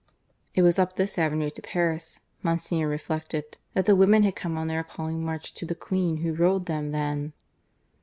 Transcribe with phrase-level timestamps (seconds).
[0.55, 4.65] (It was up this avenue to Paris, Monsignor reflected, that the women had come on
[4.65, 7.33] their appalling march to the Queen who ruled them then.)